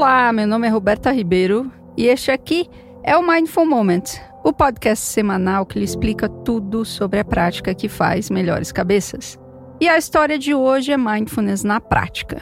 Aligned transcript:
Olá, 0.00 0.32
meu 0.32 0.46
nome 0.46 0.66
é 0.66 0.70
Roberta 0.70 1.12
Ribeiro 1.12 1.70
e 1.94 2.06
este 2.06 2.30
aqui 2.30 2.66
é 3.04 3.18
o 3.18 3.22
Mindful 3.22 3.66
Moment, 3.66 4.04
o 4.42 4.50
podcast 4.50 5.04
semanal 5.04 5.66
que 5.66 5.78
lhe 5.78 5.84
explica 5.84 6.26
tudo 6.26 6.86
sobre 6.86 7.20
a 7.20 7.24
prática 7.24 7.74
que 7.74 7.86
faz 7.86 8.30
melhores 8.30 8.72
cabeças. 8.72 9.38
E 9.78 9.86
a 9.86 9.98
história 9.98 10.38
de 10.38 10.54
hoje 10.54 10.90
é 10.90 10.96
Mindfulness 10.96 11.64
na 11.64 11.82
prática. 11.82 12.40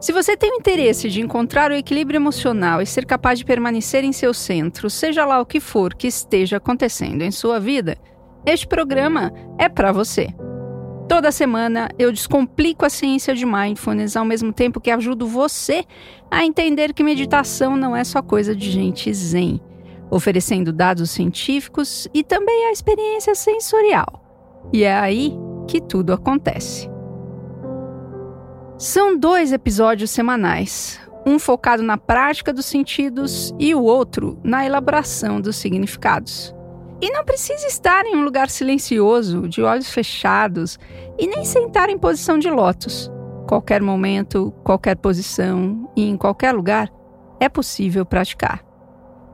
Se 0.00 0.10
você 0.10 0.36
tem 0.36 0.50
o 0.50 0.56
interesse 0.56 1.08
de 1.08 1.20
encontrar 1.20 1.70
o 1.70 1.74
equilíbrio 1.74 2.18
emocional 2.18 2.82
e 2.82 2.86
ser 2.86 3.06
capaz 3.06 3.38
de 3.38 3.44
permanecer 3.44 4.02
em 4.02 4.12
seu 4.12 4.34
centro, 4.34 4.90
seja 4.90 5.24
lá 5.24 5.40
o 5.40 5.46
que 5.46 5.60
for 5.60 5.94
que 5.94 6.08
esteja 6.08 6.56
acontecendo 6.56 7.22
em 7.22 7.30
sua 7.30 7.60
vida, 7.60 7.96
este 8.44 8.66
programa 8.66 9.32
é 9.56 9.68
para 9.68 9.92
você. 9.92 10.34
Toda 11.12 11.30
semana 11.30 11.90
eu 11.98 12.10
descomplico 12.10 12.86
a 12.86 12.88
ciência 12.88 13.34
de 13.34 13.44
mindfulness 13.44 14.16
ao 14.16 14.24
mesmo 14.24 14.50
tempo 14.50 14.80
que 14.80 14.90
ajudo 14.90 15.26
você 15.26 15.84
a 16.30 16.42
entender 16.42 16.94
que 16.94 17.04
meditação 17.04 17.76
não 17.76 17.94
é 17.94 18.02
só 18.02 18.22
coisa 18.22 18.56
de 18.56 18.70
gente 18.70 19.12
zen, 19.12 19.60
oferecendo 20.10 20.72
dados 20.72 21.10
científicos 21.10 22.08
e 22.14 22.24
também 22.24 22.64
a 22.64 22.72
experiência 22.72 23.34
sensorial. 23.34 24.24
E 24.72 24.84
é 24.84 24.94
aí 24.96 25.34
que 25.68 25.82
tudo 25.82 26.14
acontece. 26.14 26.88
São 28.78 29.14
dois 29.14 29.52
episódios 29.52 30.10
semanais, 30.10 30.98
um 31.26 31.38
focado 31.38 31.82
na 31.82 31.98
prática 31.98 32.54
dos 32.54 32.64
sentidos 32.64 33.54
e 33.58 33.74
o 33.74 33.82
outro 33.82 34.40
na 34.42 34.64
elaboração 34.64 35.42
dos 35.42 35.56
significados. 35.56 36.54
E 37.02 37.10
não 37.10 37.24
precisa 37.24 37.66
estar 37.66 38.06
em 38.06 38.14
um 38.14 38.22
lugar 38.22 38.48
silencioso, 38.48 39.48
de 39.48 39.60
olhos 39.60 39.90
fechados, 39.92 40.78
e 41.18 41.26
nem 41.26 41.44
sentar 41.44 41.90
em 41.90 41.98
posição 41.98 42.38
de 42.38 42.48
lótus. 42.48 43.10
Qualquer 43.48 43.82
momento, 43.82 44.54
qualquer 44.62 44.96
posição 44.96 45.90
e 45.96 46.08
em 46.08 46.16
qualquer 46.16 46.54
lugar 46.54 46.88
é 47.40 47.48
possível 47.48 48.06
praticar. 48.06 48.64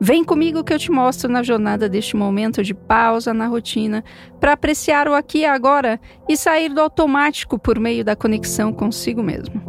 Vem 0.00 0.24
comigo 0.24 0.64
que 0.64 0.72
eu 0.72 0.78
te 0.78 0.90
mostro 0.90 1.30
na 1.30 1.42
jornada 1.42 1.90
deste 1.90 2.16
momento 2.16 2.62
de 2.62 2.72
pausa 2.72 3.34
na 3.34 3.46
rotina 3.46 4.02
para 4.40 4.54
apreciar 4.54 5.06
o 5.06 5.12
aqui 5.12 5.40
e 5.40 5.44
agora 5.44 6.00
e 6.26 6.38
sair 6.38 6.72
do 6.72 6.80
automático 6.80 7.58
por 7.58 7.78
meio 7.78 8.02
da 8.02 8.16
conexão 8.16 8.72
consigo 8.72 9.22
mesmo. 9.22 9.60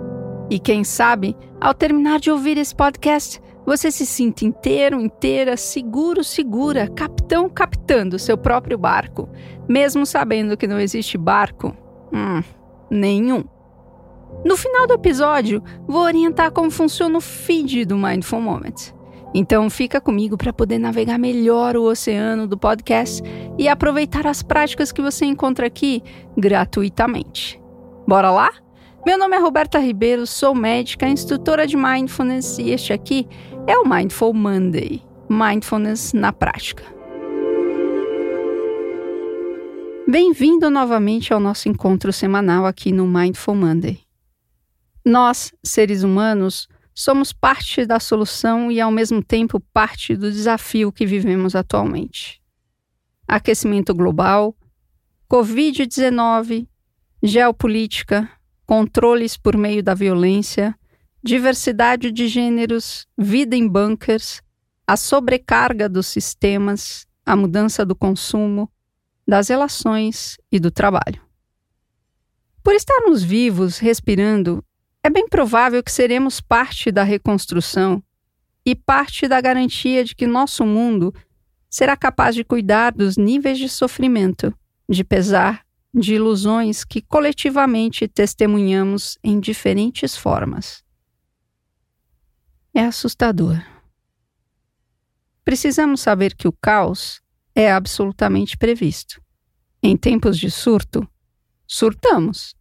E 0.49 0.57
quem 0.57 0.85
sabe, 0.85 1.35
ao 1.59 1.73
terminar 1.73 2.19
de 2.19 2.31
ouvir 2.31 2.57
esse 2.57 2.73
podcast, 2.73 3.41
você 3.69 3.91
se 3.91 4.03
sinta 4.03 4.45
inteiro, 4.45 4.99
inteira, 4.99 5.55
seguro, 5.55 6.23
segura, 6.23 6.87
capitão 6.87 7.47
captando 7.47 8.17
seu 8.17 8.35
próprio 8.35 8.79
barco, 8.79 9.29
mesmo 9.67 10.07
sabendo 10.07 10.57
que 10.57 10.65
não 10.65 10.79
existe 10.79 11.19
barco? 11.19 11.77
Hum, 12.11 12.41
nenhum. 12.89 13.43
No 14.43 14.57
final 14.57 14.87
do 14.87 14.95
episódio, 14.95 15.63
vou 15.87 16.01
orientar 16.01 16.51
como 16.51 16.71
funciona 16.71 17.15
o 17.15 17.21
feed 17.21 17.85
do 17.85 17.95
Mindful 17.95 18.41
Moment. 18.41 18.91
Então 19.35 19.69
fica 19.69 20.01
comigo 20.01 20.35
para 20.35 20.51
poder 20.51 20.79
navegar 20.79 21.19
melhor 21.19 21.77
o 21.77 21.83
oceano 21.83 22.47
do 22.47 22.57
podcast 22.57 23.21
e 23.55 23.67
aproveitar 23.67 24.25
as 24.25 24.41
práticas 24.41 24.91
que 24.91 24.99
você 24.99 25.25
encontra 25.25 25.67
aqui 25.67 26.01
gratuitamente. 26.35 27.61
Bora 28.07 28.31
lá? 28.31 28.49
Meu 29.05 29.17
nome 29.17 29.35
é 29.35 29.39
Roberta 29.39 29.79
Ribeiro, 29.79 30.27
sou 30.27 30.53
médica, 30.53 31.07
instrutora 31.07 31.65
de 31.65 31.77
Mindfulness 31.77 32.59
e 32.59 32.71
este 32.71 32.91
aqui 32.91 33.27
é 33.69 33.77
o 33.77 33.87
Mindful 33.87 34.33
Monday 34.33 34.99
Mindfulness 35.29 36.11
na 36.11 36.33
prática. 36.33 36.83
Bem-vindo 40.07 40.71
novamente 40.71 41.31
ao 41.31 41.39
nosso 41.39 41.69
encontro 41.69 42.11
semanal 42.11 42.65
aqui 42.65 42.91
no 42.91 43.07
Mindful 43.07 43.53
Monday. 43.53 43.99
Nós, 45.05 45.53
seres 45.63 46.01
humanos, 46.01 46.67
somos 46.95 47.31
parte 47.31 47.85
da 47.85 47.99
solução 47.99 48.71
e, 48.71 48.81
ao 48.81 48.89
mesmo 48.89 49.23
tempo, 49.23 49.59
parte 49.71 50.15
do 50.15 50.31
desafio 50.31 50.91
que 50.91 51.05
vivemos 51.05 51.55
atualmente. 51.55 52.41
Aquecimento 53.27 53.93
global, 53.93 54.57
Covid-19, 55.31 56.67
geopolítica, 57.21 58.27
controles 58.65 59.37
por 59.37 59.55
meio 59.55 59.83
da 59.83 59.93
violência, 59.93 60.75
diversidade 61.29 62.11
de 62.11 62.27
gêneros, 62.27 63.05
vida 63.15 63.55
em 63.55 63.67
bunkers, 63.67 64.41
a 64.87 64.97
sobrecarga 64.97 65.87
dos 65.87 66.07
sistemas, 66.07 67.05
a 67.23 67.35
mudança 67.35 67.85
do 67.85 67.95
consumo, 67.95 68.67
das 69.27 69.47
relações 69.49 70.39
e 70.51 70.59
do 70.59 70.71
trabalho. 70.71 71.21
Por 72.63 72.73
estarmos 72.73 73.21
vivos, 73.21 73.77
respirando, 73.77 74.65
é 75.03 75.09
bem 75.11 75.29
provável 75.29 75.83
que 75.83 75.91
seremos 75.91 76.41
parte 76.41 76.91
da 76.91 77.03
reconstrução 77.03 78.01
e 78.65 78.73
parte 78.73 79.27
da 79.27 79.39
garantia 79.39 80.03
de 80.03 80.15
que 80.15 80.25
nosso 80.25 80.65
mundo 80.65 81.13
será 81.69 81.95
capaz 81.95 82.33
de 82.33 82.43
cuidar 82.43 82.91
dos 82.91 83.17
níveis 83.17 83.59
de 83.59 83.69
sofrimento, 83.69 84.51
de 84.89 85.03
pesar 85.03 85.63
de 85.93 86.15
ilusões 86.15 86.83
que 86.83 87.03
coletivamente 87.03 88.07
testemunhamos 88.07 89.19
em 89.23 89.39
diferentes 89.39 90.17
formas. 90.17 90.88
É 92.79 92.85
assustador. 92.85 93.61
Precisamos 95.43 95.99
saber 95.99 96.33
que 96.33 96.47
o 96.47 96.53
caos 96.53 97.21
é 97.53 97.69
absolutamente 97.69 98.55
previsto. 98.55 99.21
Em 99.83 99.97
tempos 99.97 100.37
de 100.37 100.49
surto, 100.49 101.05
surtamos. 101.67 102.55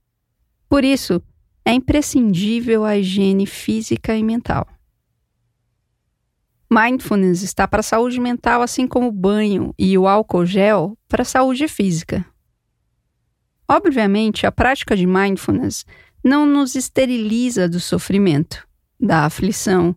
Por 0.69 0.85
isso, 0.85 1.23
é 1.65 1.73
imprescindível 1.73 2.85
a 2.85 2.97
higiene 2.97 3.47
física 3.47 4.17
e 4.17 4.25
mental. 4.25 4.67
Mindfulness 6.69 7.43
está 7.43 7.69
para 7.69 7.79
a 7.79 7.85
saúde 7.85 8.19
mental, 8.19 8.61
assim 8.61 8.89
como 8.89 9.07
o 9.07 9.13
banho 9.13 9.73
e 9.79 9.97
o 9.97 10.09
álcool 10.09 10.45
gel 10.45 10.99
para 11.07 11.23
a 11.23 11.25
saúde 11.25 11.69
física. 11.69 12.27
Obviamente, 13.69 14.49
a 14.49 14.51
prática 14.51 14.97
de 14.97 15.07
mindfulness 15.07 15.87
não 16.25 16.45
nos 16.45 16.75
esteriliza 16.75 17.69
do 17.69 17.79
sofrimento, 17.79 18.67
da 18.99 19.25
aflição, 19.25 19.95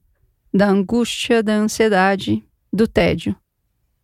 da 0.53 0.67
angústia, 0.67 1.41
da 1.41 1.53
ansiedade, 1.53 2.43
do 2.71 2.87
tédio. 2.87 3.35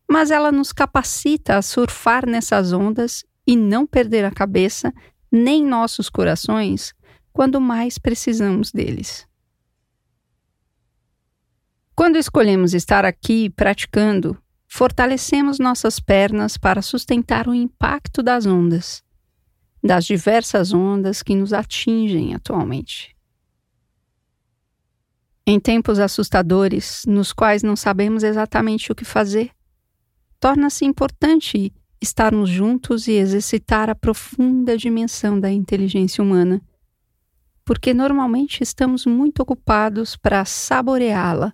Mas 0.10 0.32
ela 0.32 0.52
nos 0.52 0.72
capacita 0.72 1.58
a 1.58 1.62
surfar 1.62 2.26
nessas 2.26 2.72
ondas 2.72 3.26
e 3.46 3.56
não 3.56 3.86
perder 3.86 4.26
a 4.26 4.32
cabeça 4.32 4.94
nem 5.32 5.66
nossos 5.66 6.10
corações 6.10 6.94
quando 7.34 7.60
mais 7.60 7.98
precisamos 7.98 8.72
deles. 8.72 9.28
Quando 11.96 12.18
escolhemos 12.18 12.74
estar 12.74 13.06
aqui 13.06 13.50
praticando, 13.50 14.38
fortalecemos 14.68 15.60
nossas 15.60 16.00
pernas 16.00 16.58
para 16.58 16.82
sustentar 16.82 17.48
o 17.48 17.54
impacto 17.54 18.24
das 18.24 18.46
ondas 18.46 19.04
das 19.84 20.06
diversas 20.06 20.74
ondas 20.74 21.24
que 21.24 21.36
nos 21.36 21.54
atingem 21.54 22.36
atualmente. 22.36 23.16
Em 25.50 25.62
tempos 25.62 25.98
assustadores, 25.98 27.04
nos 27.08 27.32
quais 27.32 27.64
não 27.64 27.78
sabemos 27.78 28.22
exatamente 28.22 28.92
o 28.92 28.96
que 28.96 29.06
fazer, 29.06 29.50
torna-se 30.42 30.84
importante 30.84 31.74
estarmos 32.02 32.50
juntos 32.50 33.08
e 33.08 33.14
exercitar 33.14 33.90
a 33.90 33.96
profunda 33.96 34.78
dimensão 34.78 35.40
da 35.40 35.50
inteligência 35.50 36.22
humana, 36.22 36.62
porque 37.64 37.94
normalmente 37.94 38.62
estamos 38.62 39.06
muito 39.06 39.40
ocupados 39.40 40.18
para 40.18 40.44
saboreá-la 40.44 41.54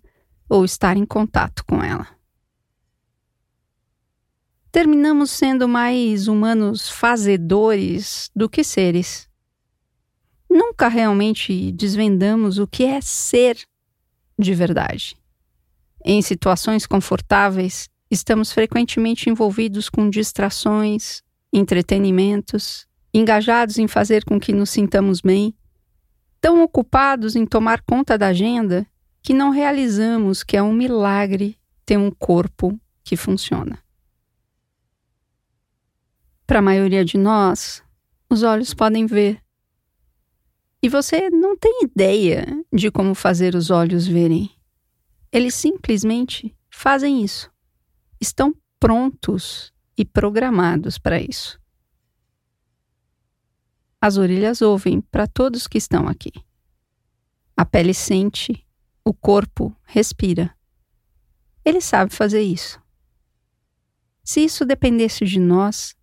ou 0.49 0.65
estar 0.65 0.97
em 0.97 1.05
contato 1.05 1.63
com 1.63 1.83
ela 1.83 2.07
terminamos 4.73 5.29
sendo 5.29 5.67
mais 5.67 6.27
humanos 6.27 6.89
fazedores 6.89 8.31
do 8.35 8.49
que 8.49 8.63
seres. 8.63 9.29
Nunca 10.49 10.87
realmente 10.87 11.71
desvendamos 11.71 12.57
o 12.57 12.65
que 12.65 12.83
é 12.83 12.99
ser 12.99 13.55
de 14.37 14.53
verdade. 14.53 15.15
Em 16.03 16.21
situações 16.21 16.85
confortáveis, 16.85 17.89
estamos 18.09 18.51
frequentemente 18.51 19.29
envolvidos 19.29 19.89
com 19.89 20.09
distrações, 20.09 21.21
entretenimentos, 21.51 22.87
engajados 23.13 23.77
em 23.77 23.87
fazer 23.87 24.23
com 24.25 24.39
que 24.39 24.51
nos 24.51 24.69
sintamos 24.69 25.21
bem, 25.21 25.53
tão 26.41 26.61
ocupados 26.63 27.35
em 27.35 27.45
tomar 27.45 27.81
conta 27.81 28.17
da 28.17 28.27
agenda 28.27 28.85
que 29.21 29.33
não 29.33 29.51
realizamos 29.51 30.43
que 30.43 30.57
é 30.57 30.63
um 30.63 30.73
milagre 30.73 31.57
ter 31.85 31.97
um 31.97 32.11
corpo 32.11 32.77
que 33.03 33.15
funciona. 33.15 33.79
Para 36.45 36.59
a 36.59 36.61
maioria 36.61 37.05
de 37.05 37.17
nós, 37.17 37.81
os 38.29 38.43
olhos 38.43 38.73
podem 38.73 39.05
ver. 39.05 39.42
E 40.83 40.89
você 40.89 41.29
não 41.29 41.55
tem 41.55 41.83
ideia 41.83 42.45
de 42.71 42.91
como 42.91 43.15
fazer 43.15 43.55
os 43.55 43.69
olhos 43.69 44.05
verem. 44.05 44.51
Eles 45.31 45.55
simplesmente 45.55 46.53
fazem 46.69 47.23
isso. 47.23 47.49
Estão 48.19 48.53
prontos 48.77 49.71
e 49.97 50.03
programados 50.03 50.97
para 50.97 51.21
isso. 51.21 51.57
As 54.01 54.17
orelhas 54.17 54.61
ouvem 54.61 54.99
para 54.99 55.25
todos 55.25 55.67
que 55.67 55.77
estão 55.77 56.05
aqui. 56.05 56.33
A 57.55 57.63
pele 57.63 57.93
sente 57.93 58.67
o 59.05 59.13
corpo 59.13 59.73
respira. 59.85 60.53
Ele 61.63 61.79
sabe 61.79 62.13
fazer 62.13 62.41
isso. 62.41 62.77
Se 64.21 64.43
isso 64.43 64.65
dependesse 64.65 65.23
de 65.23 65.39
nós, 65.39 65.95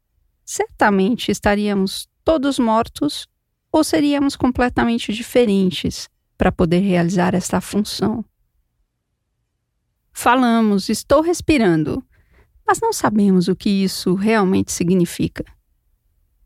certamente 0.42 1.30
estaríamos 1.30 2.08
todos 2.24 2.58
mortos 2.58 3.28
ou 3.72 3.84
seríamos 3.84 4.36
completamente 4.36 5.12
diferentes 5.12 6.08
para 6.36 6.50
poder 6.50 6.80
realizar 6.80 7.34
esta 7.34 7.60
função. 7.60 8.24
Falamos, 10.12 10.88
estou 10.88 11.20
respirando, 11.20 12.04
mas 12.66 12.80
não 12.80 12.92
sabemos 12.92 13.48
o 13.48 13.56
que 13.56 13.70
isso 13.70 14.14
realmente 14.14 14.72
significa. 14.72 15.44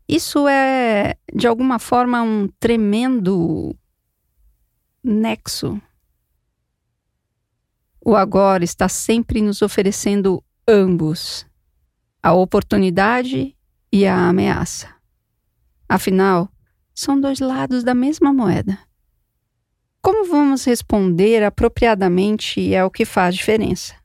Isso 0.07 0.47
é, 0.47 1.15
de 1.33 1.47
alguma 1.47 1.79
forma, 1.79 2.21
um 2.21 2.47
tremendo 2.59 3.75
nexo. 5.03 5.81
O 7.99 8.15
agora 8.15 8.63
está 8.63 8.87
sempre 8.87 9.41
nos 9.41 9.63
oferecendo 9.63 10.43
ambos, 10.67 11.45
a 12.21 12.33
oportunidade 12.33 13.55
e 13.91 14.05
a 14.05 14.27
ameaça. 14.27 14.93
Afinal, 15.89 16.51
são 16.95 17.19
dois 17.19 17.39
lados 17.39 17.83
da 17.83 17.93
mesma 17.93 18.33
moeda. 18.33 18.79
Como 20.01 20.25
vamos 20.29 20.63
responder 20.63 21.43
apropriadamente 21.43 22.73
é 22.73 22.83
o 22.85 22.89
que 22.89 23.03
faz 23.03 23.35
diferença. 23.35 23.95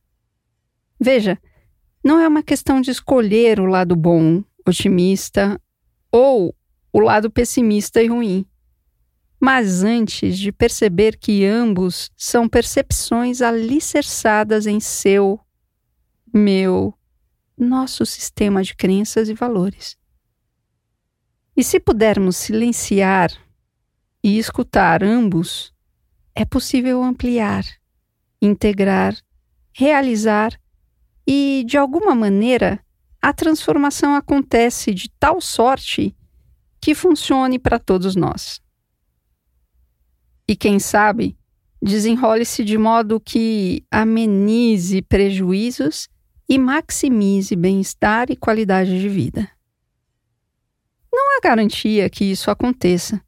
Veja, 0.98 1.38
não 2.02 2.18
é 2.18 2.26
uma 2.26 2.42
questão 2.42 2.80
de 2.80 2.90
escolher 2.90 3.60
o 3.60 3.66
lado 3.66 3.94
bom, 3.94 4.42
otimista, 4.66 5.60
ou 6.10 6.54
o 6.92 7.00
lado 7.00 7.30
pessimista 7.30 8.02
e 8.02 8.08
ruim. 8.08 8.44
Mas 9.38 9.84
antes 9.84 10.38
de 10.38 10.50
perceber 10.50 11.16
que 11.16 11.44
ambos 11.44 12.10
são 12.16 12.48
percepções 12.48 13.40
alicerçadas 13.40 14.66
em 14.66 14.80
seu, 14.80 15.38
meu, 16.32 16.94
nosso 17.56 18.04
sistema 18.04 18.62
de 18.62 18.74
crenças 18.74 19.28
e 19.28 19.34
valores. 19.34 19.99
E 21.60 21.62
se 21.62 21.78
pudermos 21.78 22.38
silenciar 22.38 23.30
e 24.24 24.38
escutar 24.38 25.04
ambos, 25.04 25.74
é 26.34 26.42
possível 26.42 27.02
ampliar, 27.02 27.66
integrar, 28.40 29.14
realizar 29.70 30.58
e, 31.26 31.62
de 31.66 31.76
alguma 31.76 32.14
maneira, 32.14 32.82
a 33.20 33.34
transformação 33.34 34.14
acontece 34.14 34.94
de 34.94 35.10
tal 35.20 35.38
sorte 35.38 36.16
que 36.80 36.94
funcione 36.94 37.58
para 37.58 37.78
todos 37.78 38.16
nós. 38.16 38.62
E 40.48 40.56
quem 40.56 40.78
sabe, 40.78 41.36
desenrole-se 41.82 42.64
de 42.64 42.78
modo 42.78 43.20
que 43.20 43.84
amenize 43.90 45.02
prejuízos 45.02 46.08
e 46.48 46.58
maximize 46.58 47.54
bem-estar 47.54 48.30
e 48.30 48.36
qualidade 48.36 48.98
de 48.98 49.10
vida. 49.10 49.59
Não 51.20 51.36
há 51.36 51.40
garantia 51.42 52.08
que 52.08 52.24
isso 52.24 52.50
aconteça. 52.50 53.20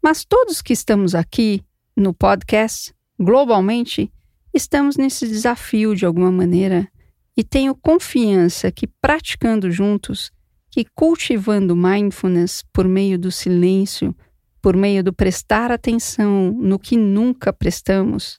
Mas 0.00 0.24
todos 0.24 0.62
que 0.62 0.72
estamos 0.72 1.12
aqui, 1.12 1.60
no 1.96 2.14
podcast, 2.14 2.94
globalmente, 3.18 4.12
estamos 4.54 4.96
nesse 4.96 5.26
desafio 5.26 5.96
de 5.96 6.06
alguma 6.06 6.30
maneira 6.30 6.88
e 7.36 7.42
tenho 7.42 7.74
confiança 7.74 8.70
que 8.70 8.86
praticando 8.86 9.72
juntos, 9.72 10.30
que 10.70 10.84
cultivando 10.94 11.74
mindfulness 11.74 12.62
por 12.72 12.86
meio 12.86 13.18
do 13.18 13.32
silêncio, 13.32 14.14
por 14.62 14.76
meio 14.76 15.02
do 15.02 15.12
prestar 15.12 15.72
atenção 15.72 16.52
no 16.52 16.78
que 16.78 16.96
nunca 16.96 17.52
prestamos, 17.52 18.38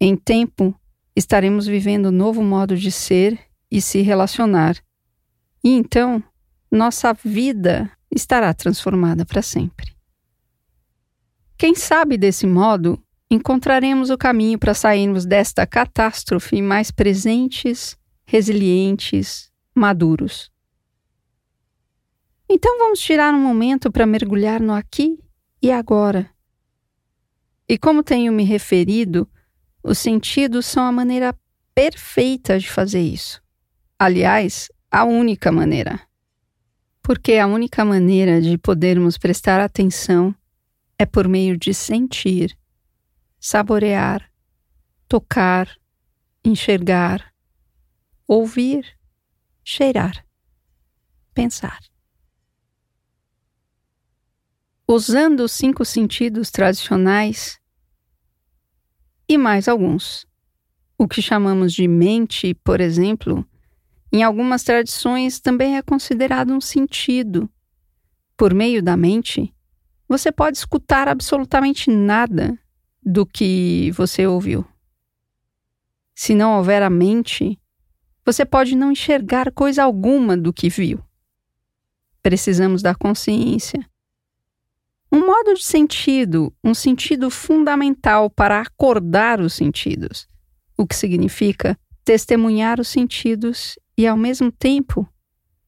em 0.00 0.16
tempo 0.16 0.74
estaremos 1.14 1.66
vivendo 1.66 2.06
um 2.06 2.12
novo 2.12 2.42
modo 2.42 2.74
de 2.74 2.90
ser 2.90 3.38
e 3.70 3.82
se 3.82 4.00
relacionar. 4.00 4.82
E 5.62 5.68
então 5.74 6.24
nossa 6.70 7.12
vida 7.12 7.90
estará 8.10 8.54
transformada 8.54 9.24
para 9.24 9.42
sempre. 9.42 9.94
Quem 11.58 11.74
sabe 11.74 12.16
desse 12.16 12.46
modo 12.46 13.02
encontraremos 13.30 14.10
o 14.10 14.18
caminho 14.18 14.58
para 14.58 14.74
sairmos 14.74 15.24
desta 15.26 15.66
catástrofe 15.66 16.62
mais 16.62 16.90
presentes, 16.90 17.96
resilientes, 18.24 19.50
maduros. 19.74 20.50
Então 22.48 22.78
vamos 22.78 22.98
tirar 23.00 23.32
um 23.34 23.40
momento 23.40 23.90
para 23.92 24.06
mergulhar 24.06 24.60
no 24.60 24.72
aqui 24.72 25.18
e 25.62 25.70
agora. 25.70 26.30
E 27.68 27.78
como 27.78 28.02
tenho 28.02 28.32
me 28.32 28.42
referido, 28.42 29.28
os 29.82 29.98
sentidos 29.98 30.66
são 30.66 30.84
a 30.84 30.90
maneira 30.90 31.38
perfeita 31.74 32.58
de 32.58 32.68
fazer 32.68 33.00
isso. 33.00 33.40
Aliás, 33.96 34.68
a 34.90 35.04
única 35.04 35.52
maneira 35.52 36.00
porque 37.02 37.34
a 37.34 37.46
única 37.46 37.84
maneira 37.84 38.40
de 38.40 38.56
podermos 38.58 39.16
prestar 39.16 39.60
atenção 39.60 40.34
é 40.98 41.06
por 41.06 41.26
meio 41.26 41.56
de 41.56 41.72
sentir, 41.72 42.56
saborear, 43.38 44.30
tocar, 45.08 45.68
enxergar, 46.44 47.32
ouvir, 48.26 48.86
cheirar, 49.64 50.24
pensar. 51.32 51.80
Usando 54.86 55.40
os 55.40 55.52
cinco 55.52 55.84
sentidos 55.84 56.50
tradicionais 56.50 57.60
e 59.28 59.38
mais 59.38 59.68
alguns. 59.68 60.26
O 60.98 61.08
que 61.08 61.22
chamamos 61.22 61.72
de 61.72 61.88
mente, 61.88 62.52
por 62.52 62.80
exemplo, 62.80 63.46
em 64.12 64.22
algumas 64.22 64.62
tradições 64.62 65.38
também 65.38 65.76
é 65.76 65.82
considerado 65.82 66.52
um 66.52 66.60
sentido. 66.60 67.48
Por 68.36 68.52
meio 68.54 68.82
da 68.82 68.96
mente, 68.96 69.54
você 70.08 70.32
pode 70.32 70.58
escutar 70.58 71.06
absolutamente 71.06 71.90
nada 71.90 72.58
do 73.02 73.24
que 73.24 73.90
você 73.92 74.26
ouviu. 74.26 74.66
Se 76.14 76.34
não 76.34 76.56
houver 76.56 76.82
a 76.82 76.90
mente, 76.90 77.58
você 78.24 78.44
pode 78.44 78.76
não 78.76 78.92
enxergar 78.92 79.52
coisa 79.52 79.84
alguma 79.84 80.36
do 80.36 80.52
que 80.52 80.68
viu. 80.68 81.02
Precisamos 82.22 82.82
da 82.82 82.94
consciência. 82.94 83.88
Um 85.12 85.26
modo 85.26 85.54
de 85.54 85.64
sentido, 85.64 86.54
um 86.62 86.74
sentido 86.74 87.30
fundamental 87.30 88.28
para 88.30 88.60
acordar 88.60 89.40
os 89.40 89.54
sentidos, 89.54 90.28
o 90.76 90.86
que 90.86 90.94
significa 90.94 91.78
testemunhar 92.04 92.80
os 92.80 92.88
sentidos 92.88 93.78
e 94.00 94.06
ao 94.06 94.16
mesmo 94.16 94.50
tempo 94.50 95.06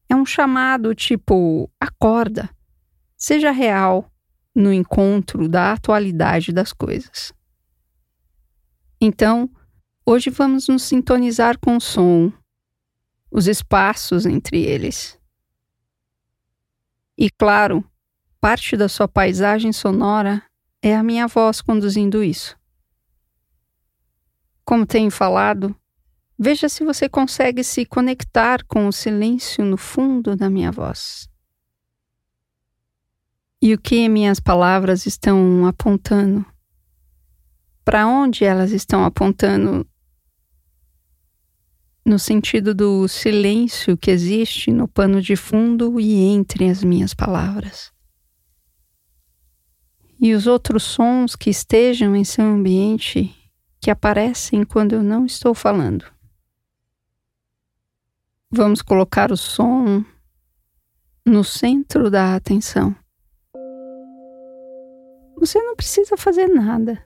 é 0.09 0.17
um 0.17 0.25
chamado 0.25 0.95
tipo: 0.95 1.71
acorda, 1.79 2.49
seja 3.15 3.51
real 3.51 4.11
no 4.55 4.73
encontro 4.73 5.47
da 5.47 5.75
atualidade 5.75 6.51
das 6.51 6.73
coisas. 6.73 7.31
Então, 8.99 9.51
hoje 10.07 10.31
vamos 10.31 10.67
nos 10.67 10.83
sintonizar 10.83 11.59
com 11.59 11.77
o 11.77 11.81
som, 11.81 12.33
os 13.31 13.47
espaços 13.47 14.25
entre 14.25 14.63
eles. 14.63 15.21
E 17.19 17.29
claro, 17.29 17.85
parte 18.41 18.79
da 18.79 18.89
sua 18.89 19.07
paisagem 19.07 19.75
sonora 19.75 20.43
é 20.81 20.97
a 20.97 21.03
minha 21.03 21.27
voz 21.27 21.61
conduzindo 21.61 22.25
isso. 22.25 22.59
Como 24.65 24.87
tenho 24.87 25.11
falado, 25.11 25.77
Veja 26.45 26.69
se 26.69 26.85
você 26.85 27.09
consegue 27.09 27.63
se 27.63 27.87
conectar 27.87 28.65
com 28.65 28.89
o 28.89 28.93
silêncio 28.93 29.65
no 29.65 29.77
fundo 29.77 30.35
da 30.35 30.51
minha 30.51 30.73
voz. 30.73 31.29
E 33.63 33.73
o 33.73 33.79
que 33.79 34.09
minhas 34.09 34.41
palavras 34.41 35.07
estão 35.07 35.65
apontando? 35.67 36.45
Para 37.85 38.09
onde 38.09 38.45
elas 38.45 38.73
estão 38.73 39.05
apontando? 39.05 39.87
No 42.05 42.19
sentido 42.19 42.75
do 42.75 43.07
silêncio 43.07 43.97
que 43.97 44.11
existe 44.11 44.73
no 44.73 44.89
pano 44.89 45.23
de 45.23 45.37
fundo 45.37 46.01
e 46.01 46.25
entre 46.25 46.69
as 46.69 46.83
minhas 46.83 47.15
palavras. 47.15 47.93
E 50.21 50.35
os 50.35 50.49
outros 50.49 50.83
sons 50.83 51.37
que 51.37 51.51
estejam 51.51 52.17
em 52.17 52.25
seu 52.25 52.45
ambiente 52.45 53.33
que 53.81 53.93
aparecem 53.93 54.65
quando 54.65 54.95
eu 54.95 55.05
não 55.05 55.25
estou 55.25 55.55
falando. 55.55 56.05
Vamos 58.55 58.83
colocar 58.83 59.33
o 59.33 59.37
som 59.37 60.05
no 61.25 61.43
centro 61.43 62.11
da 62.11 62.35
atenção. 62.35 62.95
Você 65.39 65.59
não 65.59 65.75
precisa 65.75 66.19
fazer 66.19 66.49
nada. 66.49 67.03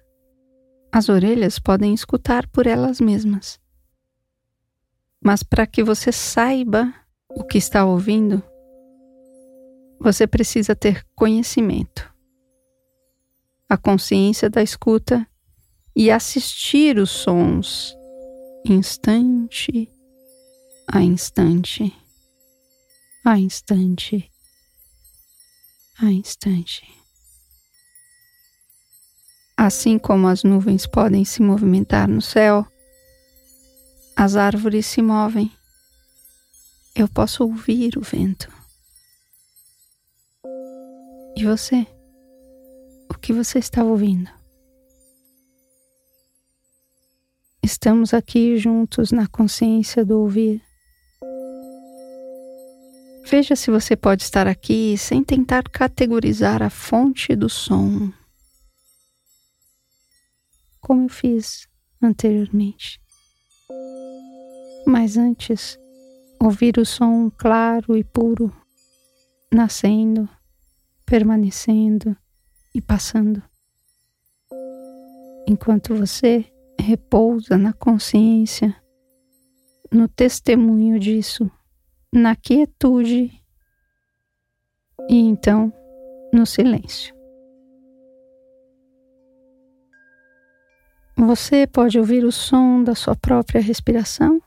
As 0.91 1.09
orelhas 1.09 1.61
podem 1.61 1.95
escutar 1.95 2.49
por 2.49 2.67
elas 2.67 3.01
mesmas. 3.01 3.61
Mas 5.23 5.45
para 5.45 5.69
que 5.69 5.85
você 5.85 6.11
saiba 6.11 6.93
o 7.31 7.45
que 7.45 7.59
está 7.59 7.85
ouvindo, 7.85 8.43
você 10.01 10.27
precisa 10.27 10.75
ter 10.75 11.07
conhecimento. 11.15 12.13
A 13.69 13.77
consciência 13.77 14.51
da 14.51 14.65
escuta 14.65 15.25
e 15.95 16.11
assistir 16.11 16.99
os 16.99 17.11
sons 17.11 17.97
instante 18.65 19.96
a 20.89 21.03
instante, 21.03 21.93
a 23.25 23.39
instante, 23.39 24.31
a 25.99 26.07
instante. 26.07 26.87
Assim 29.57 29.99
como 29.99 30.29
as 30.29 30.45
nuvens 30.45 30.87
podem 30.87 31.25
se 31.25 31.43
movimentar 31.43 32.09
no 32.09 32.23
céu, 32.23 32.65
as 34.15 34.37
árvores 34.37 34.87
se 34.87 35.03
movem. 35.03 35.51
Eu 36.95 37.09
posso 37.09 37.43
ouvir 37.43 37.99
o 37.99 38.01
vento. 38.01 38.51
E 41.37 41.45
você? 41.45 41.87
O 43.11 43.15
que 43.15 43.33
você 43.33 43.59
está 43.59 43.83
ouvindo? 43.83 44.31
Estamos 47.63 48.15
aqui 48.15 48.57
juntos 48.57 49.11
na 49.11 49.27
consciência 49.27 50.05
do 50.05 50.21
ouvir. 50.21 50.66
Veja 53.37 53.55
se 53.55 53.71
você 53.71 53.95
pode 53.95 54.23
estar 54.23 54.47
aqui 54.47 54.97
sem 54.97 55.23
tentar 55.23 55.65
categorizar 55.65 56.63
a 56.63 56.71
fonte 56.71 57.37
do 57.37 57.51
som 57.51 58.11
como 60.81 61.03
eu 61.03 61.09
fiz 61.11 61.69
anteriormente. 62.01 62.99
Mas 64.87 65.19
antes, 65.19 65.79
ouvir 66.41 66.79
o 66.79 66.87
som 66.87 67.29
claro 67.29 67.95
e 67.95 68.03
puro, 68.03 68.51
nascendo, 69.53 70.27
permanecendo 71.05 72.17
e 72.75 72.81
passando. 72.81 73.43
Enquanto 75.47 75.95
você 75.95 76.51
repousa 76.81 77.59
na 77.59 77.75
consciência, 77.75 78.75
no 79.93 80.09
testemunho 80.09 80.99
disso, 80.99 81.51
na 82.17 82.35
quietude 82.35 83.31
e 85.07 85.17
então 85.17 85.71
no 86.33 86.47
silêncio. 86.47 87.15
Você 91.19 91.67
pode 91.67 91.99
ouvir 91.99 92.25
o 92.25 92.33
som 92.33 92.83
da 92.83 92.95
sua 92.95 93.15
própria 93.15 93.61
respiração? 93.61 94.41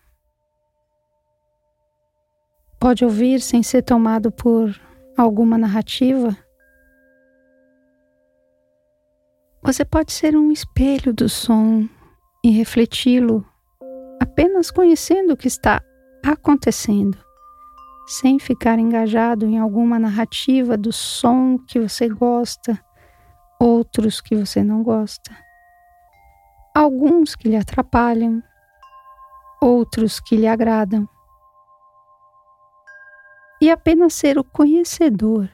Pode 2.79 3.05
ouvir 3.05 3.39
sem 3.39 3.61
ser 3.61 3.83
tomado 3.83 4.31
por 4.31 4.75
alguma 5.15 5.55
narrativa? 5.55 6.35
Você 9.61 9.85
pode 9.85 10.11
ser 10.11 10.35
um 10.35 10.51
espelho 10.51 11.13
do 11.13 11.29
som 11.29 11.87
e 12.43 12.49
refleti-lo 12.49 13.45
apenas 14.19 14.71
conhecendo 14.71 15.33
o 15.33 15.37
que 15.37 15.47
está 15.47 15.83
acontecendo, 16.23 17.17
sem 18.11 18.39
ficar 18.39 18.79
engajado 18.79 19.45
em 19.45 19.59
alguma 19.59 19.99
narrativa 19.99 20.75
do 20.75 20.91
som 20.91 21.57
que 21.57 21.79
você 21.79 22.09
gosta, 22.09 22.79
outros 23.59 24.19
que 24.19 24.35
você 24.35 24.63
não 24.63 24.83
gosta 24.83 25.31
alguns 26.79 27.35
que 27.35 27.49
lhe 27.49 27.57
atrapalham, 27.57 28.41
outros 29.61 30.19
que 30.19 30.37
lhe 30.37 30.47
agradam. 30.47 31.07
E 33.61 33.69
apenas 33.69 34.13
ser 34.13 34.37
o 34.37 34.43
conhecedor, 34.43 35.49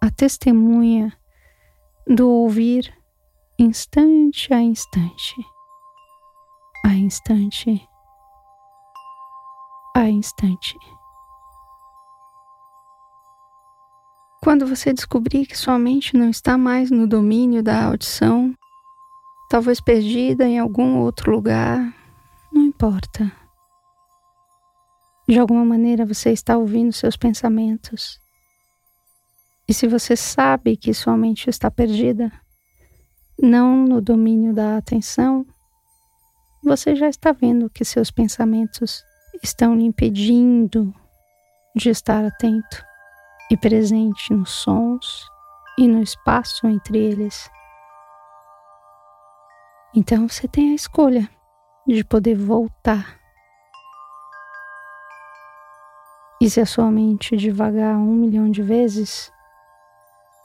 a 0.00 0.10
testemunha 0.10 1.12
do 2.06 2.28
ouvir 2.28 2.96
instante 3.58 4.54
a 4.54 4.60
instante, 4.60 5.34
a 6.84 6.94
instante 6.94 7.88
a 9.96 10.08
instante. 10.08 10.78
Quando 14.42 14.66
você 14.66 14.92
descobrir 14.92 15.46
que 15.46 15.56
sua 15.56 15.78
mente 15.78 16.16
não 16.16 16.28
está 16.28 16.58
mais 16.58 16.90
no 16.90 17.06
domínio 17.06 17.62
da 17.62 17.84
audição, 17.84 18.52
talvez 19.48 19.80
perdida 19.80 20.44
em 20.44 20.58
algum 20.58 20.98
outro 20.98 21.30
lugar, 21.30 21.94
não 22.52 22.62
importa. 22.62 23.30
De 25.28 25.38
alguma 25.38 25.64
maneira 25.64 26.04
você 26.04 26.32
está 26.32 26.58
ouvindo 26.58 26.92
seus 26.92 27.16
pensamentos. 27.16 28.18
E 29.68 29.72
se 29.72 29.86
você 29.86 30.16
sabe 30.16 30.76
que 30.76 30.92
sua 30.92 31.16
mente 31.16 31.48
está 31.48 31.70
perdida, 31.70 32.32
não 33.40 33.86
no 33.86 34.00
domínio 34.00 34.52
da 34.52 34.76
atenção, 34.76 35.46
você 36.64 36.96
já 36.96 37.08
está 37.08 37.30
vendo 37.30 37.70
que 37.70 37.84
seus 37.84 38.10
pensamentos 38.10 39.04
estão 39.40 39.76
lhe 39.76 39.84
impedindo 39.84 40.92
de 41.76 41.90
estar 41.90 42.24
atento 42.24 42.91
e 43.52 43.56
presente 43.58 44.32
nos 44.32 44.48
sons 44.48 45.30
e 45.76 45.86
no 45.86 46.02
espaço 46.02 46.66
entre 46.66 46.96
eles. 46.98 47.50
Então 49.94 50.26
você 50.26 50.48
tem 50.48 50.72
a 50.72 50.74
escolha 50.74 51.28
de 51.86 52.02
poder 52.02 52.34
voltar. 52.34 53.20
E 56.40 56.48
se 56.48 56.62
a 56.62 56.66
sua 56.66 56.90
mente 56.90 57.36
devagar 57.36 57.94
um 57.98 58.14
milhão 58.14 58.50
de 58.50 58.62
vezes, 58.62 59.30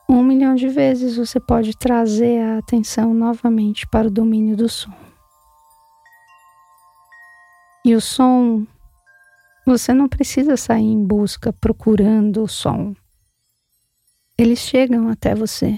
um 0.10 0.22
milhão 0.22 0.54
de 0.54 0.68
vezes 0.68 1.16
você 1.16 1.40
pode 1.40 1.78
trazer 1.78 2.42
a 2.42 2.58
atenção 2.58 3.14
novamente 3.14 3.88
para 3.88 4.10
o 4.10 4.12
domínio 4.12 4.58
do 4.58 4.68
som. 4.68 4.92
E 7.86 7.96
o 7.96 8.02
som, 8.02 8.68
você 9.68 9.94
não 9.94 10.08
precisa 10.08 10.56
sair 10.56 10.86
em 10.86 11.06
busca 11.06 11.52
procurando 11.52 12.42
o 12.42 12.48
som. 12.48 12.96
Eles 14.38 14.60
chegam 14.60 15.10
até 15.10 15.36
você. 15.36 15.78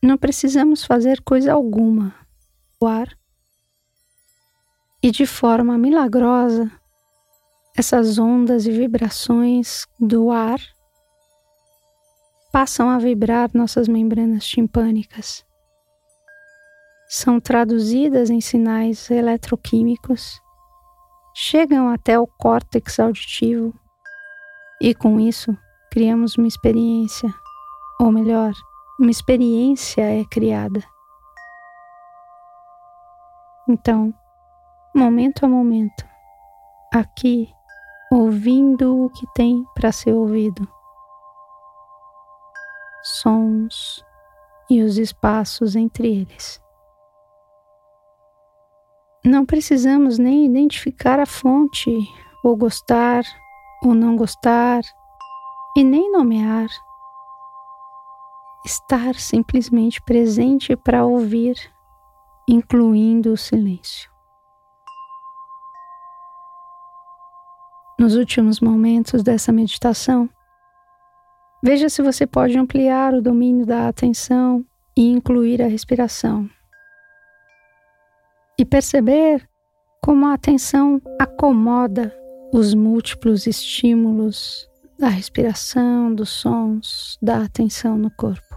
Não 0.00 0.16
precisamos 0.16 0.84
fazer 0.84 1.20
coisa 1.22 1.52
alguma. 1.52 2.14
O 2.80 2.86
ar. 2.86 3.08
E 5.02 5.10
de 5.10 5.26
forma 5.26 5.76
milagrosa, 5.76 6.70
essas 7.76 8.18
ondas 8.18 8.66
e 8.66 8.70
vibrações 8.70 9.84
do 9.98 10.30
ar 10.30 10.60
passam 12.52 12.88
a 12.88 12.98
vibrar 12.98 13.50
nossas 13.52 13.88
membranas 13.88 14.46
timpânicas. 14.46 15.44
São 17.08 17.40
traduzidas 17.40 18.30
em 18.30 18.40
sinais 18.40 19.10
eletroquímicos, 19.10 20.40
chegam 21.40 21.88
até 21.88 22.18
o 22.18 22.26
córtex 22.26 22.98
auditivo 22.98 23.72
e 24.82 24.92
com 24.92 25.20
isso 25.20 25.56
criamos 25.88 26.36
uma 26.36 26.48
experiência, 26.48 27.32
ou 28.00 28.10
melhor, 28.10 28.52
uma 28.98 29.08
experiência 29.08 30.02
é 30.02 30.24
criada. 30.24 30.82
Então, 33.68 34.12
momento 34.92 35.46
a 35.46 35.48
momento, 35.48 36.04
aqui, 36.92 37.48
ouvindo 38.10 39.04
o 39.04 39.08
que 39.08 39.24
tem 39.32 39.64
para 39.76 39.92
ser 39.92 40.12
ouvido, 40.12 40.66
sons 43.00 44.04
e 44.68 44.82
os 44.82 44.98
espaços 44.98 45.76
entre 45.76 46.08
eles. 46.08 46.60
Não 49.28 49.44
precisamos 49.44 50.18
nem 50.18 50.46
identificar 50.46 51.20
a 51.20 51.26
fonte, 51.26 51.90
ou 52.42 52.56
gostar 52.56 53.22
ou 53.82 53.94
não 53.94 54.16
gostar, 54.16 54.80
e 55.76 55.84
nem 55.84 56.10
nomear 56.10 56.66
estar 58.64 59.14
simplesmente 59.16 60.00
presente 60.00 60.74
para 60.74 61.04
ouvir, 61.04 61.56
incluindo 62.48 63.30
o 63.30 63.36
silêncio. 63.36 64.10
Nos 68.00 68.16
últimos 68.16 68.60
momentos 68.60 69.22
dessa 69.22 69.52
meditação, 69.52 70.26
veja 71.62 71.90
se 71.90 72.00
você 72.00 72.26
pode 72.26 72.56
ampliar 72.56 73.12
o 73.12 73.20
domínio 73.20 73.66
da 73.66 73.88
atenção 73.88 74.64
e 74.96 75.10
incluir 75.10 75.60
a 75.60 75.68
respiração. 75.68 76.48
E 78.58 78.64
perceber 78.64 79.48
como 80.02 80.26
a 80.26 80.34
atenção 80.34 81.00
acomoda 81.18 82.14
os 82.52 82.74
múltiplos 82.74 83.46
estímulos 83.46 84.68
da 84.98 85.08
respiração, 85.08 86.12
dos 86.12 86.30
sons, 86.30 87.16
da 87.22 87.42
atenção 87.44 87.96
no 87.96 88.10
corpo. 88.10 88.48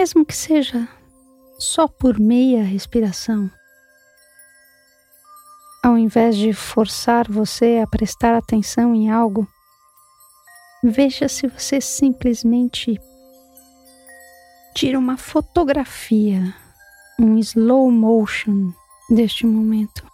mesmo 0.00 0.24
que 0.24 0.34
seja 0.34 0.88
só 1.58 1.86
por 1.86 2.18
meia 2.18 2.62
respiração. 2.62 3.50
Ao 5.82 5.98
invés 5.98 6.36
de 6.36 6.54
forçar 6.54 7.30
você 7.30 7.82
a 7.84 7.86
prestar 7.86 8.34
atenção 8.34 8.94
em 8.94 9.10
algo, 9.10 9.46
veja 10.82 11.28
se 11.28 11.46
você 11.46 11.82
simplesmente 11.82 12.98
tira 14.74 14.98
uma 14.98 15.16
fotografia, 15.16 16.54
um 17.18 17.36
slow 17.38 17.90
motion 17.90 18.72
deste 19.08 19.46
momento. 19.46 20.06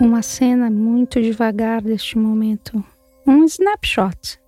Uma 0.00 0.22
cena 0.22 0.70
muito 0.70 1.20
devagar 1.20 1.82
deste 1.82 2.16
momento, 2.18 2.82
um 3.26 3.44
snapshot. 3.44 4.40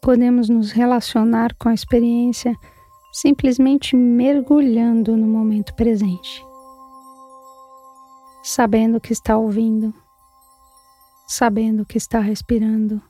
Podemos 0.00 0.48
nos 0.48 0.72
relacionar 0.72 1.54
com 1.54 1.68
a 1.68 1.74
experiência 1.74 2.54
simplesmente 3.12 3.94
mergulhando 3.94 5.16
no 5.16 5.26
momento 5.26 5.74
presente, 5.74 6.44
sabendo 8.42 9.00
que 9.00 9.12
está 9.12 9.36
ouvindo, 9.36 9.94
sabendo 11.28 11.84
que 11.84 11.98
está 11.98 12.20
respirando 12.20 13.02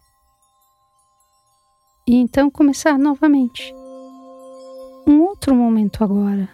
e 2.07 2.17
então 2.17 2.51
começar 2.51 2.99
novamente. 2.99 3.75
Um 5.07 5.23
outro 5.23 5.55
momento 5.55 6.03
agora. 6.03 6.49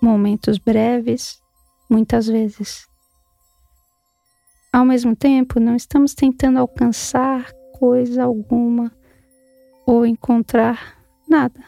Momentos 0.00 0.58
breves, 0.58 1.40
muitas 1.88 2.26
vezes. 2.26 2.86
Ao 4.72 4.84
mesmo 4.84 5.14
tempo, 5.14 5.60
não 5.60 5.76
estamos 5.76 6.14
tentando 6.14 6.58
alcançar 6.58 7.52
coisa 7.78 8.24
alguma 8.24 8.90
ou 9.86 10.06
encontrar 10.06 10.98
nada, 11.28 11.64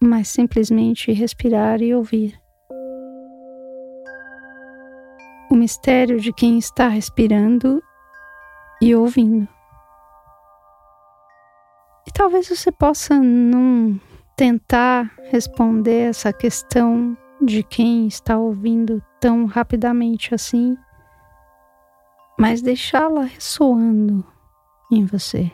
mas 0.00 0.28
simplesmente 0.28 1.12
respirar 1.12 1.82
e 1.82 1.94
ouvir. 1.94 2.38
O 5.50 5.54
mistério 5.54 6.20
de 6.20 6.32
quem 6.32 6.58
está 6.58 6.88
respirando 6.88 7.82
e 8.80 8.94
ouvindo. 8.94 9.53
Talvez 12.14 12.48
você 12.48 12.70
possa 12.70 13.18
não 13.18 14.00
tentar 14.36 15.12
responder 15.30 16.10
essa 16.10 16.32
questão 16.32 17.16
de 17.42 17.62
quem 17.64 18.06
está 18.06 18.38
ouvindo 18.38 19.02
tão 19.20 19.46
rapidamente 19.46 20.32
assim, 20.32 20.76
mas 22.38 22.62
deixá-la 22.62 23.24
ressoando 23.24 24.24
em 24.92 25.04
você. 25.04 25.50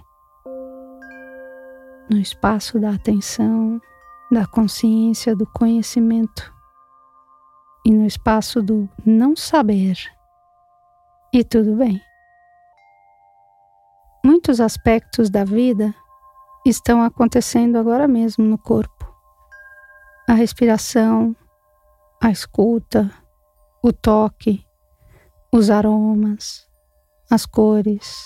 No 2.11 2.19
espaço 2.19 2.79
da 2.79 2.91
atenção, 2.91 3.81
da 4.31 4.47
consciência, 4.47 5.35
do 5.35 5.47
conhecimento 5.47 6.53
e 7.87 7.91
no 7.91 8.07
espaço 8.07 8.63
do 8.63 8.89
não 9.05 9.35
saber. 9.35 9.97
E 11.33 11.43
tudo 11.43 11.77
bem. 11.77 12.01
Muitos 14.25 14.61
aspectos 14.61 15.31
da 15.31 15.45
vida 15.45 15.95
estão 16.71 17.03
acontecendo 17.03 17.77
agora 17.77 18.07
mesmo 18.09 18.45
no 18.45 18.57
corpo. 18.57 19.13
A 20.29 20.33
respiração, 20.33 21.35
a 22.21 22.31
escuta, 22.31 23.11
o 23.83 23.93
toque, 23.93 24.65
os 25.53 25.71
aromas, 25.71 26.69
as 27.31 27.45
cores, 27.45 28.25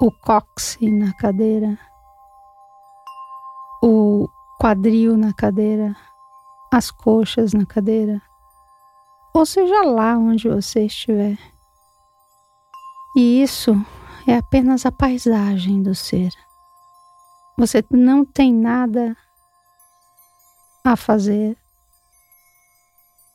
o 0.00 0.10
cóccix 0.10 0.92
na 0.92 1.12
cadeira, 1.12 1.78
o 3.82 4.28
quadril 4.58 5.16
na 5.16 5.32
cadeira, 5.32 5.94
as 6.72 6.90
coxas 6.90 7.52
na 7.52 7.66
cadeira, 7.66 8.22
ou 9.34 9.44
seja 9.44 9.82
lá 9.82 10.16
onde 10.16 10.48
você 10.48 10.86
estiver. 10.86 11.38
E 13.16 13.42
isso 13.42 13.74
é 14.26 14.36
apenas 14.36 14.86
a 14.86 14.92
paisagem 14.92 15.82
do 15.82 15.94
ser. 15.94 16.30
Você 17.60 17.84
não 17.90 18.24
tem 18.24 18.54
nada 18.54 19.14
a 20.82 20.96
fazer, 20.96 21.58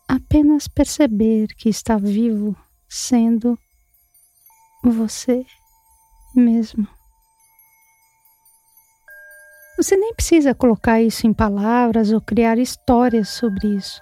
apenas 0.08 0.68
perceber 0.68 1.50
que 1.56 1.70
está 1.70 1.96
vivo 1.96 2.58
sendo 2.90 3.56
você 4.84 5.46
mesmo. 6.36 6.88
Você 9.78 9.96
nem 9.96 10.12
precisa 10.16 10.56
colocar 10.56 11.00
isso 11.00 11.28
em 11.28 11.32
palavras 11.32 12.12
ou 12.12 12.20
criar 12.20 12.58
histórias 12.58 13.30
sobre 13.30 13.76
isso. 13.76 14.02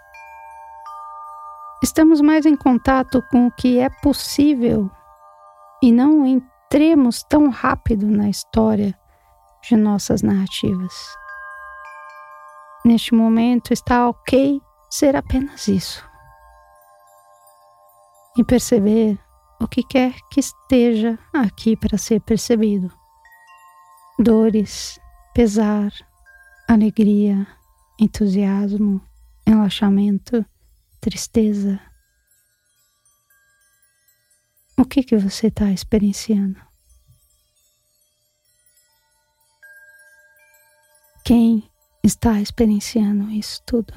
Estamos 1.83 2.21
mais 2.21 2.45
em 2.45 2.55
contato 2.55 3.21
com 3.29 3.47
o 3.47 3.51
que 3.51 3.77
é 3.77 3.89
possível 3.89 4.89
e 5.81 5.91
não 5.91 6.25
entremos 6.25 7.23
tão 7.23 7.49
rápido 7.49 8.07
na 8.07 8.29
história 8.29 8.97
de 9.67 9.75
nossas 9.75 10.21
narrativas. 10.21 10.93
Neste 12.85 13.13
momento 13.13 13.71
está 13.71 14.09
ok 14.09 14.61
ser 14.89 15.15
apenas 15.15 15.67
isso. 15.67 16.03
E 18.37 18.43
perceber 18.43 19.17
o 19.61 19.67
que 19.67 19.83
quer 19.83 20.15
que 20.29 20.39
esteja 20.39 21.17
aqui 21.33 21.77
para 21.77 21.97
ser 21.97 22.19
percebido. 22.21 22.91
Dores, 24.19 24.99
pesar, 25.33 25.91
alegria, 26.67 27.47
entusiasmo, 27.99 29.01
relaxamento, 29.47 30.45
tristeza. 30.99 31.79
O 34.77 34.83
que 34.83 35.03
que 35.03 35.15
você 35.17 35.47
está 35.47 35.71
experienciando? 35.71 36.72
Quem 41.23 41.63
está 42.03 42.41
experienciando 42.41 43.31
isso 43.31 43.61
tudo. 43.65 43.93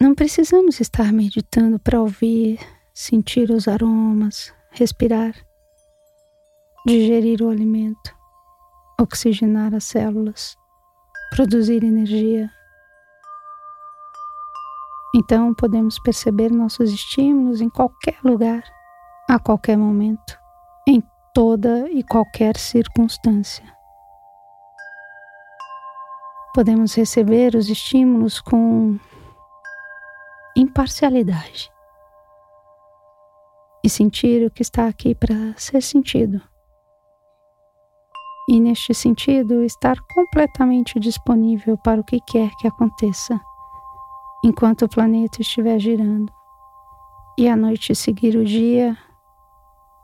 Não 0.00 0.14
precisamos 0.14 0.80
estar 0.80 1.12
meditando 1.12 1.78
para 1.78 2.00
ouvir, 2.00 2.58
sentir 2.94 3.50
os 3.50 3.68
aromas, 3.68 4.54
respirar, 4.70 5.34
digerir 6.86 7.42
o 7.42 7.50
alimento, 7.50 8.14
oxigenar 8.98 9.74
as 9.74 9.84
células, 9.84 10.56
produzir 11.30 11.84
energia. 11.84 12.50
Então 15.14 15.54
podemos 15.54 15.98
perceber 16.00 16.50
nossos 16.50 16.90
estímulos 16.90 17.60
em 17.60 17.68
qualquer 17.68 18.18
lugar, 18.24 18.64
a 19.28 19.38
qualquer 19.38 19.76
momento, 19.76 20.38
em 20.88 21.02
toda 21.34 21.88
e 21.90 22.02
qualquer 22.02 22.56
circunstância 22.56 23.73
podemos 26.54 26.94
receber 26.94 27.56
os 27.56 27.68
estímulos 27.68 28.40
com 28.40 28.96
imparcialidade 30.56 31.68
e 33.82 33.90
sentir 33.90 34.46
o 34.46 34.50
que 34.50 34.62
está 34.62 34.86
aqui 34.86 35.16
para 35.16 35.34
ser 35.56 35.82
sentido. 35.82 36.40
E 38.48 38.60
neste 38.60 38.94
sentido, 38.94 39.64
estar 39.64 39.96
completamente 40.14 41.00
disponível 41.00 41.76
para 41.78 42.00
o 42.00 42.04
que 42.04 42.20
quer 42.20 42.50
que 42.60 42.68
aconteça, 42.68 43.40
enquanto 44.44 44.84
o 44.84 44.88
planeta 44.88 45.40
estiver 45.40 45.80
girando, 45.80 46.32
e 47.36 47.48
a 47.48 47.56
noite 47.56 47.96
seguir 47.96 48.36
o 48.36 48.44
dia, 48.44 48.96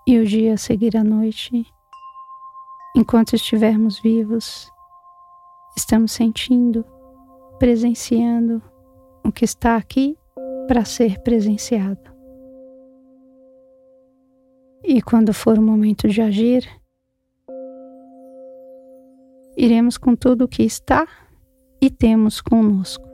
e 0.05 0.19
o 0.19 0.27
dia 0.27 0.57
seguir 0.57 0.97
a 0.97 1.05
noite, 1.05 1.65
enquanto 2.97 3.35
estivermos 3.35 4.01
vivos 4.01 4.69
Estamos 5.77 6.13
sentindo, 6.13 6.85
presenciando 7.59 8.63
o 9.25 9.33
que 9.33 9.45
está 9.45 9.77
aqui 9.77 10.17
para 10.67 10.85
ser 10.85 11.21
presenciado. 11.23 12.11
E 14.83 15.03
quando 15.03 15.33
for 15.33 15.59
o 15.59 15.63
momento 15.63 16.09
de 16.09 16.21
agir, 16.23 16.67
iremos 19.57 19.99
com 19.99 20.17
tudo 20.17 20.45
o 20.45 20.49
que 20.49 20.63
está 20.63 21.07
e 21.81 21.91
temos 21.91 22.41
conosco. 22.41 23.09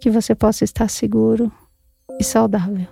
Que 0.00 0.10
você 0.10 0.34
possa 0.34 0.64
estar 0.64 0.88
seguro 0.88 1.50
e 2.20 2.24
saudável. 2.24 2.86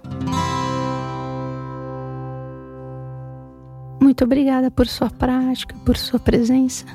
Muito 4.00 4.24
obrigada 4.24 4.70
por 4.70 4.86
sua 4.86 5.10
prática, 5.10 5.76
por 5.84 5.96
sua 5.96 6.18
presença. 6.18 6.86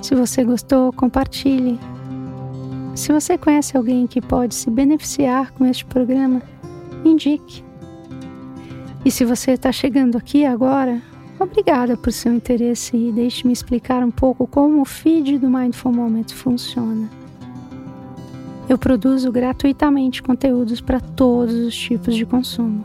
Se 0.00 0.14
você 0.14 0.44
gostou, 0.44 0.92
compartilhe. 0.92 1.78
Se 2.94 3.12
você 3.12 3.36
conhece 3.36 3.76
alguém 3.76 4.06
que 4.06 4.20
pode 4.20 4.54
se 4.54 4.70
beneficiar 4.70 5.52
com 5.52 5.64
este 5.66 5.84
programa, 5.84 6.42
indique. 7.04 7.64
E 9.04 9.10
se 9.10 9.24
você 9.24 9.52
está 9.52 9.70
chegando 9.70 10.16
aqui 10.16 10.44
agora, 10.44 11.00
obrigada 11.38 11.96
por 11.96 12.12
seu 12.12 12.32
interesse 12.32 12.96
e 12.96 13.12
deixe-me 13.12 13.52
explicar 13.52 14.02
um 14.02 14.10
pouco 14.10 14.46
como 14.46 14.80
o 14.80 14.84
feed 14.84 15.38
do 15.38 15.50
Mindful 15.50 15.92
Moments 15.92 16.32
funciona. 16.32 17.08
Eu 18.68 18.76
produzo 18.76 19.32
gratuitamente 19.32 20.22
conteúdos 20.22 20.80
para 20.80 21.00
todos 21.00 21.54
os 21.54 21.76
tipos 21.76 22.14
de 22.14 22.26
consumo. 22.26 22.84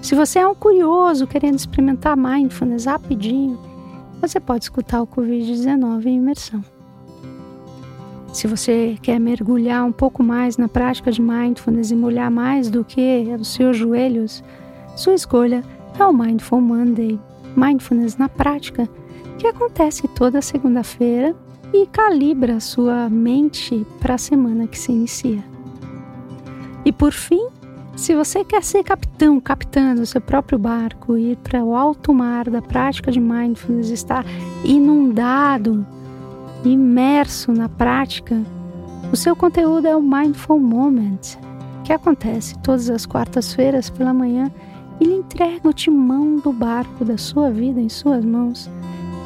Se 0.00 0.14
você 0.14 0.38
é 0.38 0.46
um 0.46 0.54
curioso 0.54 1.26
querendo 1.26 1.58
experimentar 1.58 2.16
mindfulness 2.16 2.86
rapidinho, 2.86 3.58
você 4.20 4.38
pode 4.38 4.64
escutar 4.64 5.02
o 5.02 5.06
Covid-19 5.06 6.06
em 6.06 6.16
imersão. 6.16 6.62
Se 8.32 8.46
você 8.46 8.96
quer 9.02 9.18
mergulhar 9.18 9.84
um 9.84 9.90
pouco 9.90 10.22
mais 10.22 10.56
na 10.56 10.68
prática 10.68 11.10
de 11.10 11.20
mindfulness 11.20 11.90
e 11.90 11.96
molhar 11.96 12.30
mais 12.30 12.70
do 12.70 12.84
que 12.84 13.24
os 13.38 13.48
seus 13.48 13.76
joelhos, 13.76 14.44
sua 14.96 15.14
escolha 15.14 15.64
é 15.98 16.04
o 16.04 16.12
Mindful 16.12 16.60
Monday, 16.60 17.18
Mindfulness 17.56 18.16
na 18.16 18.28
prática, 18.28 18.88
que 19.38 19.46
acontece 19.46 20.06
toda 20.08 20.40
segunda-feira 20.40 21.34
e 21.72 21.86
calibra 21.86 22.56
a 22.56 22.60
sua 22.60 23.08
mente 23.08 23.84
para 23.98 24.14
a 24.14 24.18
semana 24.18 24.66
que 24.66 24.78
se 24.78 24.92
inicia. 24.92 25.42
E 26.84 26.92
por 26.92 27.12
fim, 27.12 27.48
se 28.00 28.14
você 28.14 28.42
quer 28.42 28.64
ser 28.64 28.82
capitão, 28.82 29.38
capitã 29.38 29.94
do 29.94 30.06
seu 30.06 30.22
próprio 30.22 30.58
barco, 30.58 31.18
ir 31.18 31.36
para 31.36 31.62
o 31.62 31.76
alto 31.76 32.14
mar 32.14 32.48
da 32.48 32.62
prática 32.62 33.12
de 33.12 33.20
mindfulness, 33.20 33.90
estar 33.90 34.24
inundado, 34.64 35.86
imerso 36.64 37.52
na 37.52 37.68
prática, 37.68 38.42
o 39.12 39.16
seu 39.16 39.36
conteúdo 39.36 39.86
é 39.86 39.94
o 39.94 40.00
Mindful 40.00 40.58
Moment, 40.58 41.36
que 41.84 41.92
acontece 41.92 42.58
todas 42.60 42.88
as 42.88 43.04
quartas-feiras 43.04 43.90
pela 43.90 44.14
manhã 44.14 44.50
e 44.98 45.04
entrega 45.04 45.68
o 45.68 45.72
timão 45.72 46.36
do 46.36 46.54
barco 46.54 47.04
da 47.04 47.18
sua 47.18 47.50
vida 47.50 47.82
em 47.82 47.90
suas 47.90 48.24
mãos 48.24 48.70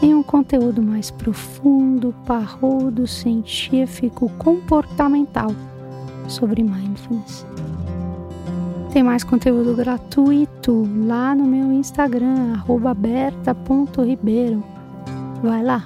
em 0.02 0.12
um 0.12 0.22
conteúdo 0.22 0.82
mais 0.82 1.12
profundo, 1.12 2.12
parrudo, 2.26 3.06
científico, 3.06 4.28
comportamental 4.30 5.52
sobre 6.26 6.64
mindfulness. 6.64 7.46
Tem 8.94 9.02
mais 9.02 9.24
conteúdo 9.24 9.74
gratuito 9.74 10.88
lá 11.04 11.34
no 11.34 11.44
meu 11.44 11.72
Instagram, 11.72 12.62
berta.ribeiro. 12.96 14.62
Vai 15.42 15.64
lá. 15.64 15.84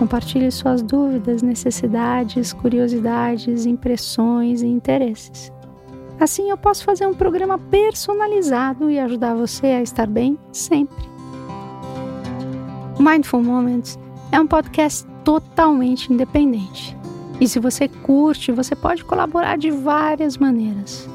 Compartilhe 0.00 0.50
suas 0.50 0.82
dúvidas, 0.82 1.42
necessidades, 1.42 2.52
curiosidades, 2.52 3.66
impressões 3.66 4.62
e 4.62 4.66
interesses. 4.66 5.52
Assim 6.18 6.50
eu 6.50 6.56
posso 6.56 6.82
fazer 6.82 7.06
um 7.06 7.14
programa 7.14 7.56
personalizado 7.56 8.90
e 8.90 8.98
ajudar 8.98 9.36
você 9.36 9.68
a 9.68 9.80
estar 9.80 10.08
bem 10.08 10.36
sempre. 10.50 11.04
Mindful 12.98 13.44
Moments 13.44 13.96
é 14.32 14.40
um 14.40 14.46
podcast 14.48 15.06
totalmente 15.22 16.12
independente. 16.12 16.96
E 17.40 17.46
se 17.46 17.60
você 17.60 17.86
curte, 17.86 18.50
você 18.50 18.74
pode 18.74 19.04
colaborar 19.04 19.56
de 19.56 19.70
várias 19.70 20.36
maneiras. 20.36 21.08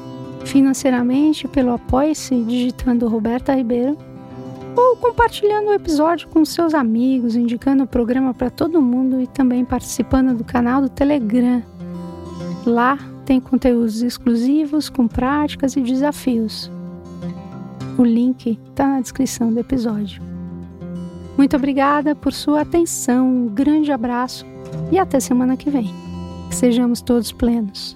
Financeiramente 0.48 1.46
pelo 1.46 1.74
Apoie-se 1.74 2.34
digitando 2.42 3.06
Roberta 3.06 3.54
Ribeiro 3.54 3.98
ou 4.74 4.96
compartilhando 4.96 5.68
o 5.68 5.74
episódio 5.74 6.26
com 6.28 6.42
seus 6.42 6.72
amigos, 6.72 7.36
indicando 7.36 7.84
o 7.84 7.86
programa 7.86 8.32
para 8.32 8.48
todo 8.48 8.80
mundo 8.80 9.20
e 9.20 9.26
também 9.26 9.62
participando 9.62 10.34
do 10.34 10.44
canal 10.44 10.80
do 10.80 10.88
Telegram. 10.88 11.62
Lá 12.64 12.98
tem 13.26 13.38
conteúdos 13.38 14.00
exclusivos 14.00 14.88
com 14.88 15.06
práticas 15.06 15.76
e 15.76 15.82
desafios. 15.82 16.70
O 17.98 18.02
link 18.02 18.58
está 18.70 18.86
na 18.86 19.00
descrição 19.02 19.52
do 19.52 19.60
episódio. 19.60 20.22
Muito 21.36 21.56
obrigada 21.56 22.14
por 22.14 22.32
sua 22.32 22.62
atenção, 22.62 23.28
um 23.28 23.48
grande 23.48 23.92
abraço 23.92 24.46
e 24.90 24.98
até 24.98 25.20
semana 25.20 25.58
que 25.58 25.68
vem. 25.68 25.92
Que 26.48 26.54
sejamos 26.54 27.02
todos 27.02 27.32
plenos. 27.32 27.94